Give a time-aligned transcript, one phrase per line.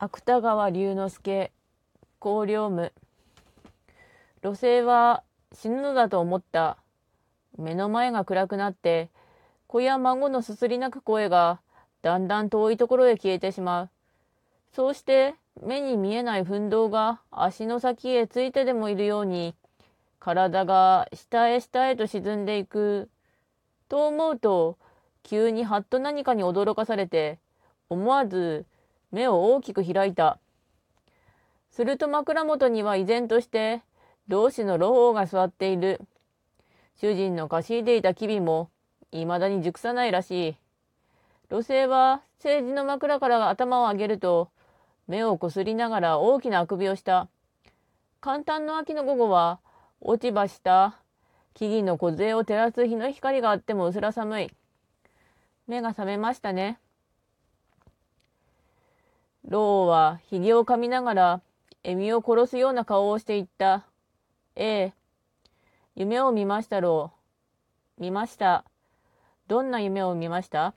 [0.00, 1.50] 芥川龍之介
[2.20, 2.92] 高陵夢
[4.42, 6.76] 路星は死ぬのだと思った。
[7.58, 9.10] 目の前が暗くなって
[9.66, 11.58] 子や孫のすすり泣く声が
[12.02, 13.90] だんだん遠いところへ消えてしまう。
[14.72, 19.56] そうして目に見えない奮闘が足の先へついてでもいるように
[20.20, 23.10] 体が下へ下へと沈んでいく。
[23.88, 24.78] と思うと
[25.24, 27.40] 急にはっと何かに驚かされて
[27.90, 28.64] 思わず
[29.10, 30.38] 目を大きく開いた。
[31.70, 33.82] すると枕元には依然として
[34.28, 36.00] 同志の老王が座っている。
[36.96, 38.70] 主人の貸し入れいた機微も
[39.12, 40.56] 未だに熟さないらしい。
[41.50, 44.50] 路星は政治の枕から頭を上げると
[45.06, 47.28] 目をこすりながら大きなあくびをした。
[48.20, 49.60] 簡単の秋の午後は
[50.00, 50.98] 落ち葉した
[51.54, 54.50] 木々の梢を照らす日の光があっても薄ら寒い。
[55.66, 56.78] 目が覚めましたね。
[59.46, 61.40] 老はひげをかみながら、
[61.84, 63.86] エミを殺すような顔をしていった。
[64.56, 64.92] ええ。
[65.94, 67.12] 夢を見ましたろ
[67.98, 68.02] う。
[68.02, 68.64] 見ました。
[69.46, 70.74] どんな夢を見ました？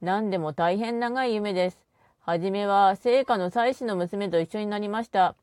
[0.00, 1.86] 何でも大変長い夢です。
[2.20, 5.36] はじめは聖火の妻子の娘と一緒になりました。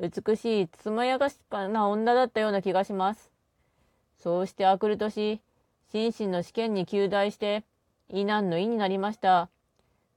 [0.00, 3.30] 美しい、つまやかしかな女だったような気がします。
[4.18, 5.40] そうしてあくる年、
[5.92, 7.62] 心身の試験に及第して、
[8.08, 9.48] 異難の意になりました。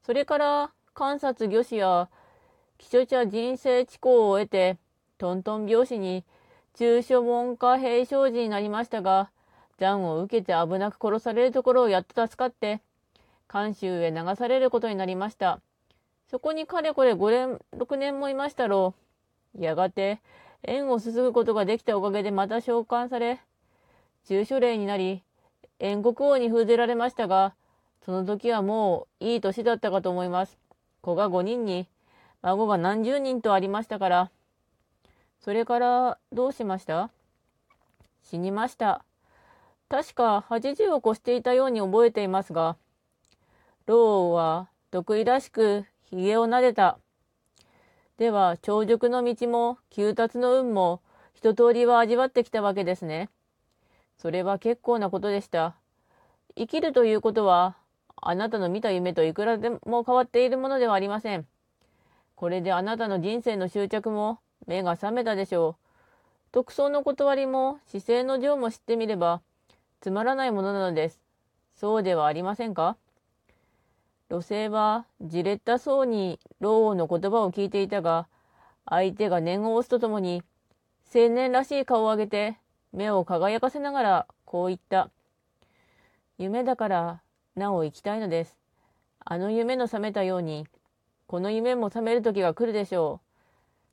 [0.03, 2.09] それから、観察魚師や
[2.79, 4.77] 気象茶人生知行を得て、
[5.19, 6.25] トントン拍子に
[6.73, 9.29] 中書文化平生寺になりましたが、
[9.77, 12.81] 残を受けて危なく殺されるところをやっと助かって、
[13.53, 15.59] 監修へ流されることになりました。
[16.31, 18.95] そこにかれこれ5年、6年もいましたろ
[19.55, 19.63] う。
[19.63, 20.19] やがて、
[20.63, 23.39] 縁をすすぐことができたおかげでまた召喚され、
[24.27, 25.21] 中書令になり、
[25.77, 27.53] 縁国王に封じられましたが、
[28.03, 30.57] その時はもういい年だったかと思います。
[31.07, 31.87] 子が5人に、
[32.41, 34.31] 孫が何十人とありましたから。
[35.39, 37.09] それからどうしました？
[38.23, 39.05] 死にました。
[39.87, 42.75] 確か80を越していたように覚えていますが、
[43.85, 46.99] 老王は得意らしく髭を撫でた。
[48.17, 51.01] では、長熟の道も、急達の運も、
[51.33, 53.29] 一通りは味わってきたわけですね。
[54.17, 55.75] それは結構なことでした。
[56.57, 57.77] 生きるということは、
[58.21, 61.45] あなたの見た夢といくらでも変わっているものではありません。
[62.35, 65.83] これであなたの人生の執着も目が覚めたでしょう。
[66.51, 69.41] 特捜の断りも姿勢の情も知ってみれば
[70.01, 71.19] つまらないものなのです。
[71.75, 72.97] そうではありませんか？
[74.29, 78.27] 路星はじれったそうに老王の言葉を聞いていたが、
[78.85, 80.43] 相手が念を押すとともに、
[81.13, 82.57] 青年らしい顔を上げて
[82.91, 85.09] 目を輝かせながらこう言った。
[86.37, 87.21] 夢だから
[87.57, 88.55] なお行きたいのです。
[89.25, 90.67] あの夢の覚めたように、
[91.25, 93.19] この夢も覚める時が来るでしょ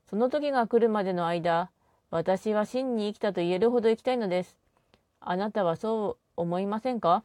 [0.07, 0.09] う。
[0.11, 1.71] その時が来るまでの間、
[2.11, 4.59] 私は真に生きたと言えるほど生きたいのです。
[5.19, 7.23] あなたはそう思いませんか？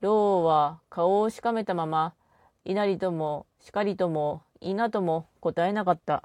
[0.00, 2.14] 老王は顔をしかめたまま、
[2.64, 6.24] 稲荷とも、しかりとも、稲とも答えなかった。